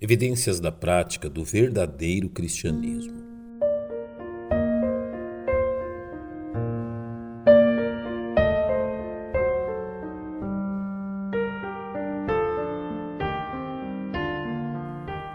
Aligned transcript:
Evidências 0.00 0.60
da 0.60 0.70
prática 0.70 1.28
do 1.28 1.44
verdadeiro 1.44 2.28
cristianismo. 2.28 3.20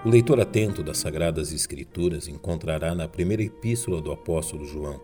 O 0.05 0.09
leitor 0.09 0.39
atento 0.39 0.81
das 0.81 0.97
Sagradas 0.97 1.51
Escrituras 1.51 2.29
encontrará 2.29 2.95
na 2.95 3.05
primeira 3.05 3.43
epístola 3.43 4.01
do 4.01 4.13
apóstolo 4.13 4.65
João 4.65 5.01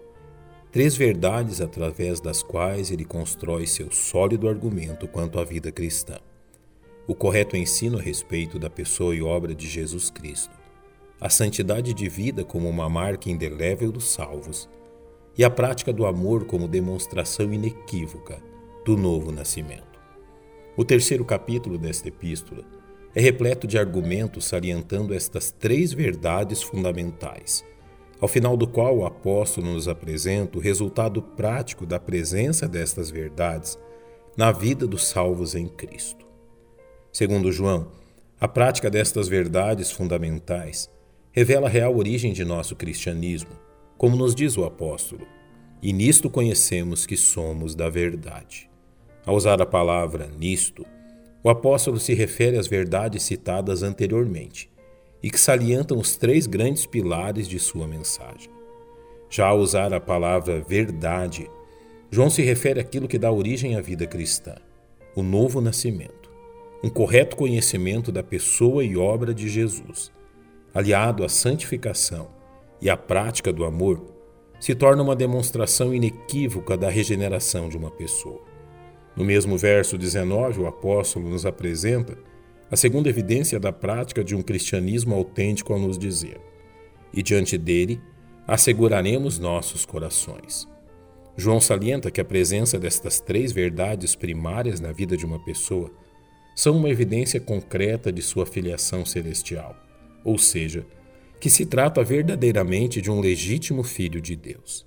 três 0.71 0.95
verdades 0.95 1.59
através 1.59 2.21
das 2.21 2.41
quais 2.41 2.91
ele 2.91 3.03
constrói 3.03 3.67
seu 3.67 3.91
sólido 3.91 4.47
argumento 4.47 5.05
quanto 5.05 5.37
à 5.37 5.43
vida 5.43 5.69
cristã 5.69 6.17
o 7.07 7.15
correto 7.15 7.57
ensino 7.57 7.97
a 7.97 8.01
respeito 8.01 8.59
da 8.59 8.69
pessoa 8.69 9.15
e 9.15 9.21
obra 9.21 9.55
de 9.55 9.67
Jesus 9.67 10.09
Cristo, 10.09 10.53
a 11.19 11.29
santidade 11.29 11.93
de 11.93 12.07
vida 12.07 12.43
como 12.43 12.69
uma 12.69 12.89
marca 12.89 13.29
indelével 13.29 13.91
dos 13.91 14.09
salvos 14.09 14.69
e 15.37 15.43
a 15.43 15.49
prática 15.49 15.91
do 15.91 16.05
amor 16.05 16.45
como 16.45 16.67
demonstração 16.67 17.53
inequívoca 17.53 18.41
do 18.85 18.95
novo 18.95 19.31
nascimento. 19.31 19.99
O 20.77 20.85
terceiro 20.85 21.25
capítulo 21.25 21.77
desta 21.77 22.07
epístola 22.07 22.63
é 23.13 23.21
repleto 23.21 23.67
de 23.67 23.77
argumentos 23.77 24.45
salientando 24.45 25.13
estas 25.13 25.51
três 25.51 25.91
verdades 25.91 26.61
fundamentais, 26.61 27.65
ao 28.21 28.27
final 28.27 28.55
do 28.55 28.67
qual 28.67 28.97
o 28.97 29.05
apóstolo 29.05 29.73
nos 29.73 29.87
apresenta 29.87 30.57
o 30.57 30.61
resultado 30.61 31.21
prático 31.21 31.85
da 31.85 31.99
presença 31.99 32.67
destas 32.67 33.09
verdades 33.09 33.79
na 34.37 34.51
vida 34.51 34.85
dos 34.85 35.07
salvos 35.07 35.55
em 35.55 35.67
Cristo. 35.67 36.28
Segundo 37.11 37.51
João, 37.51 37.87
a 38.39 38.47
prática 38.47 38.89
destas 38.89 39.27
verdades 39.27 39.91
fundamentais 39.91 40.89
revela 41.31 41.67
a 41.67 41.69
real 41.69 41.97
origem 41.97 42.31
de 42.33 42.45
nosso 42.45 42.75
cristianismo, 42.75 43.49
como 43.97 44.15
nos 44.15 44.35
diz 44.35 44.57
o 44.57 44.63
apóstolo, 44.63 45.27
e 45.81 45.91
nisto 45.91 46.29
conhecemos 46.29 47.07
que 47.07 47.17
somos 47.17 47.73
da 47.73 47.89
verdade. 47.89 48.69
Ao 49.25 49.35
usar 49.35 49.59
a 49.59 49.65
palavra 49.65 50.29
nisto, 50.37 50.85
o 51.43 51.49
apóstolo 51.49 51.99
se 51.99 52.13
refere 52.13 52.57
às 52.57 52.67
verdades 52.67 53.23
citadas 53.23 53.81
anteriormente 53.81 54.69
e 55.21 55.31
que 55.31 55.39
salientam 55.39 55.97
os 55.97 56.15
três 56.15 56.45
grandes 56.45 56.85
pilares 56.85 57.47
de 57.47 57.59
sua 57.59 57.87
mensagem. 57.87 58.51
Já 59.31 59.47
ao 59.47 59.59
usar 59.59 59.93
a 59.93 59.99
palavra 59.99 60.61
verdade, 60.61 61.49
João 62.11 62.29
se 62.29 62.43
refere 62.43 62.79
àquilo 62.79 63.07
que 63.07 63.17
dá 63.17 63.31
origem 63.31 63.75
à 63.75 63.81
vida 63.81 64.05
cristã, 64.05 64.55
o 65.15 65.23
novo 65.23 65.59
nascimento 65.59 66.18
um 66.83 66.89
correto 66.89 67.35
conhecimento 67.35 68.11
da 68.11 68.23
pessoa 68.23 68.83
e 68.83 68.95
obra 68.95 69.33
de 69.33 69.49
Jesus, 69.49 70.11
aliado 70.73 71.25
à 71.25 71.29
santificação 71.29 72.29
e 72.81 72.89
à 72.89 72.95
prática 72.95 73.51
do 73.51 73.65
amor, 73.65 74.01
se 74.59 74.73
torna 74.73 75.03
uma 75.03 75.15
demonstração 75.15 75.93
inequívoca 75.93 76.77
da 76.77 76.89
regeneração 76.89 77.67
de 77.67 77.77
uma 77.77 77.91
pessoa. 77.91 78.41
No 79.15 79.25
mesmo 79.25 79.57
verso 79.57 79.97
19, 79.97 80.61
o 80.61 80.67
apóstolo 80.67 81.29
nos 81.29 81.45
apresenta 81.45 82.17
a 82.71 82.75
segunda 82.75 83.09
evidência 83.09 83.59
da 83.59 83.71
prática 83.71 84.23
de 84.23 84.35
um 84.35 84.41
cristianismo 84.41 85.15
autêntico 85.15 85.73
ao 85.73 85.79
nos 85.79 85.97
dizer: 85.97 86.39
E 87.13 87.21
diante 87.21 87.57
dele 87.57 87.99
asseguraremos 88.47 89.37
nossos 89.37 89.85
corações. 89.85 90.67
João 91.35 91.59
salienta 91.59 92.11
que 92.11 92.21
a 92.21 92.25
presença 92.25 92.77
destas 92.77 93.19
três 93.19 93.51
verdades 93.51 94.15
primárias 94.15 94.79
na 94.79 94.91
vida 94.91 95.15
de 95.15 95.25
uma 95.25 95.39
pessoa 95.39 95.91
são 96.59 96.75
uma 96.75 96.89
evidência 96.89 97.39
concreta 97.39 98.11
de 98.11 98.21
sua 98.21 98.45
filiação 98.45 99.05
celestial, 99.05 99.77
ou 100.25 100.37
seja, 100.37 100.85
que 101.39 101.49
se 101.49 101.65
trata 101.65 102.03
verdadeiramente 102.03 103.01
de 103.01 103.09
um 103.09 103.21
legítimo 103.21 103.81
filho 103.81 104.19
de 104.19 104.35
Deus. 104.35 104.85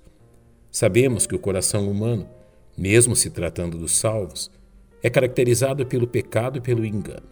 Sabemos 0.71 1.25
que 1.25 1.33
o 1.33 1.39
coração 1.39 1.89
humano, 1.89 2.29
mesmo 2.77 3.15
se 3.15 3.31
tratando 3.31 3.75
dos 3.75 3.97
salvos, 3.97 4.51
é 5.01 5.09
caracterizado 5.09 5.83
pelo 5.83 6.05
pecado 6.05 6.59
e 6.59 6.61
pelo 6.61 6.85
engano, 6.85 7.27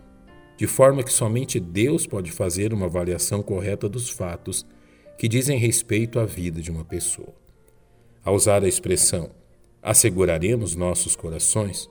de 0.57 0.65
forma 0.65 1.03
que 1.03 1.13
somente 1.13 1.59
Deus 1.59 2.07
pode 2.07 2.31
fazer 2.31 2.73
uma 2.73 2.87
avaliação 2.87 3.43
correta 3.43 3.87
dos 3.87 4.09
fatos 4.09 4.65
que 5.19 5.27
dizem 5.27 5.59
respeito 5.59 6.19
à 6.19 6.25
vida 6.25 6.63
de 6.63 6.71
uma 6.71 6.83
pessoa. 6.83 7.35
Ao 8.25 8.33
usar 8.33 8.63
a 8.63 8.67
expressão 8.67 9.29
asseguraremos 9.83 10.75
nossos 10.75 11.15
corações, 11.15 11.87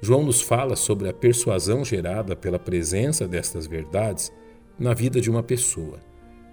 João 0.00 0.22
nos 0.22 0.40
fala 0.40 0.76
sobre 0.76 1.08
a 1.08 1.12
persuasão 1.12 1.84
gerada 1.84 2.36
pela 2.36 2.58
presença 2.58 3.26
destas 3.26 3.66
verdades 3.66 4.32
na 4.78 4.92
vida 4.92 5.20
de 5.20 5.30
uma 5.30 5.42
pessoa, 5.42 6.00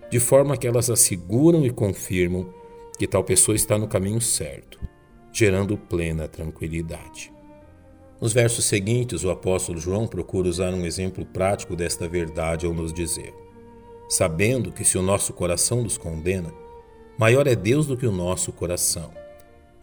de 0.10 0.20
forma 0.20 0.58
que 0.58 0.68
elas 0.68 0.90
asseguram 0.90 1.66
e 1.66 1.70
confirmam 1.70 2.54
que 2.98 3.08
tal 3.08 3.24
pessoa 3.24 3.56
está 3.56 3.78
no 3.78 3.88
caminho 3.88 4.22
certo, 4.22 4.80
gerando 5.34 5.78
plena 5.78 6.28
tranquilidade. 6.28 7.34
Nos 8.22 8.34
versos 8.34 8.66
seguintes, 8.66 9.24
o 9.24 9.32
apóstolo 9.32 9.80
João 9.80 10.06
procura 10.06 10.48
usar 10.48 10.72
um 10.74 10.86
exemplo 10.86 11.26
prático 11.26 11.76
desta 11.76 12.08
verdade 12.08 12.68
ao 12.68 12.74
nos 12.74 12.94
dizer: 12.94 13.34
Sabendo 14.08 14.72
que 14.72 14.86
se 14.86 14.98
o 14.98 15.02
nosso 15.02 15.34
coração 15.34 15.82
nos 15.82 15.98
condena, 15.98 16.54
maior 17.18 17.48
é 17.48 17.56
Deus 17.56 17.88
do 17.88 17.98
que 17.98 18.06
o 18.06 18.12
nosso 18.12 18.52
coração, 18.52 19.12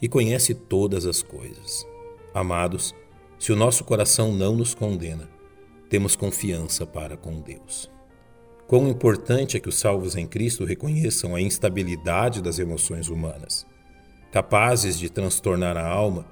e 0.00 0.08
conhece 0.08 0.54
todas 0.54 1.04
as 1.04 1.20
coisas. 1.20 1.84
Amados, 2.32 2.94
se 3.38 3.52
o 3.52 3.56
nosso 3.56 3.84
coração 3.84 4.32
não 4.32 4.56
nos 4.56 4.74
condena, 4.74 5.28
temos 5.88 6.16
confiança 6.16 6.84
para 6.84 7.16
com 7.16 7.40
Deus. 7.40 7.90
Quão 8.66 8.88
importante 8.88 9.56
é 9.56 9.60
que 9.60 9.68
os 9.68 9.78
salvos 9.78 10.16
em 10.16 10.26
Cristo 10.26 10.64
reconheçam 10.64 11.34
a 11.34 11.40
instabilidade 11.40 12.42
das 12.42 12.58
emoções 12.58 13.08
humanas, 13.08 13.66
capazes 14.30 14.98
de 14.98 15.08
transtornar 15.08 15.76
a 15.76 15.86
alma 15.86 16.26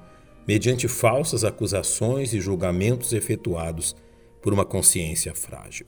mediante 0.47 0.87
falsas 0.87 1.45
acusações 1.45 2.35
e 2.35 2.41
julgamentos 2.41 3.13
efetuados 3.13 3.97
por 4.43 4.53
uma 4.53 4.65
consciência 4.65 5.35
frágil. 5.35 5.87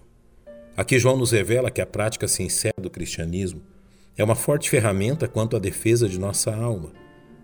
Aqui 0.76 0.98
João 0.98 1.16
nos 1.16 1.32
revela 1.32 1.70
que 1.70 1.80
a 1.80 1.86
prática 1.86 2.26
sincera 2.26 2.74
do 2.80 2.88
cristianismo 2.88 3.62
é 4.16 4.24
uma 4.24 4.34
forte 4.34 4.70
ferramenta 4.70 5.28
quanto 5.28 5.56
à 5.56 5.58
defesa 5.58 6.08
de 6.08 6.18
nossa 6.18 6.54
alma, 6.54 6.92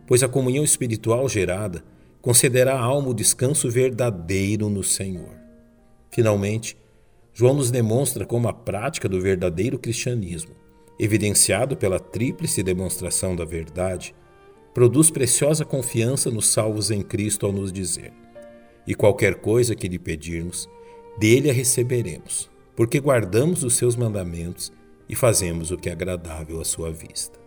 pois 0.07 0.23
a 0.23 0.29
comunhão 0.29 0.65
espiritual 0.65 1.29
gerada 1.29 1.85
concederá 2.25 2.73
à 2.73 2.81
alma 2.81 3.11
o 3.11 3.15
descanso 3.15 3.71
verdadeiro 3.71 4.71
no 4.71 4.83
Senhor. 4.83 5.37
Finalmente, 6.11 6.75
João 7.35 7.53
nos 7.53 7.71
demonstra 7.71 8.25
como 8.25 8.49
a 8.49 8.53
prática 8.53 9.07
do 9.07 9.21
verdadeiro 9.21 9.79
cristianismo, 9.79 10.55
evidenciado 10.99 11.77
pela 11.77 12.01
tríplice 12.01 12.63
demonstração 12.63 13.37
da 13.37 13.45
verdade, 13.45 14.15
produz 14.73 15.11
preciosa 15.11 15.67
confiança 15.67 16.31
nos 16.31 16.47
salvos 16.47 16.91
em 16.91 17.03
Cristo 17.03 17.45
ao 17.45 17.53
nos 17.53 17.71
dizer: 17.71 18.15
E 18.87 18.95
qualquer 18.95 19.35
coisa 19.35 19.75
que 19.75 19.87
lhe 19.87 19.99
pedirmos, 19.99 20.67
dele 21.19 21.51
a 21.51 21.53
receberemos, 21.53 22.51
porque 22.75 23.01
guardamos 23.01 23.63
os 23.63 23.75
seus 23.75 23.97
mandamentos 23.97 24.73
e 25.07 25.15
fazemos 25.15 25.71
o 25.71 25.77
que 25.77 25.91
é 25.91 25.93
agradável 25.93 26.59
à 26.59 26.65
sua 26.65 26.91
vista. 26.91 27.44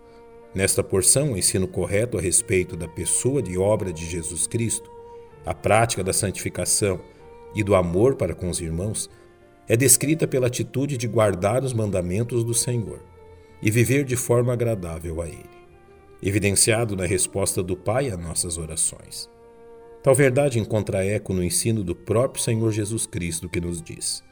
Nesta 0.54 0.84
porção, 0.84 1.34
o 1.34 1.38
ensino 1.38 1.68
correto 1.68 2.18
a 2.18 2.22
respeito 2.22 2.76
da 2.76 2.88
pessoa 2.88 3.44
e 3.48 3.58
obra 3.58 3.92
de 3.92 4.06
Jesus 4.06 4.48
Cristo, 4.48 4.90
a 5.46 5.54
prática 5.54 6.04
da 6.04 6.14
santificação 6.14 7.00
e 7.54 7.64
do 7.64 7.76
amor 7.76 8.16
para 8.16 8.34
com 8.34 8.50
os 8.50 8.60
irmãos, 8.60 9.10
é 9.68 9.76
descrita 9.76 10.28
pela 10.28 10.48
atitude 10.48 10.98
de 10.98 11.08
guardar 11.08 11.64
os 11.64 11.74
mandamentos 11.74 12.44
do 12.44 12.54
Senhor 12.54 13.02
e 13.62 13.70
viver 13.70 14.04
de 14.06 14.16
forma 14.16 14.54
agradável 14.54 15.22
a 15.22 15.28
Ele, 15.28 15.50
evidenciado 16.22 16.96
na 16.96 17.06
resposta 17.06 17.62
do 17.62 17.76
Pai 17.76 18.10
a 18.10 18.18
nossas 18.18 18.58
orações. 18.58 19.30
Tal 20.02 20.16
verdade 20.16 20.60
encontra 20.60 21.04
eco 21.04 21.34
no 21.34 21.44
ensino 21.44 21.84
do 21.84 21.94
próprio 21.94 22.42
Senhor 22.42 22.72
Jesus 22.72 23.06
Cristo 23.06 23.50
que 23.50 23.60
nos 23.60 23.82
diz: 23.82 24.24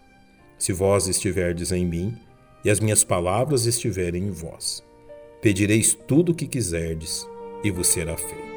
Se 0.58 0.72
vós 0.72 1.08
estiverdes 1.08 1.72
em 1.72 1.86
mim 1.86 2.18
e 2.64 2.70
as 2.70 2.80
minhas 2.80 3.03
palavras 3.03 3.66
estiverem 3.66 4.23
em 4.23 4.32
vós, 4.32 4.84
Pedireis 5.46 5.94
tudo 6.08 6.32
o 6.32 6.36
que 6.36 6.47
quiserdes 6.47 7.30
e 7.64 7.70
vos 7.70 7.86
será 7.86 8.18
feito. 8.18 8.54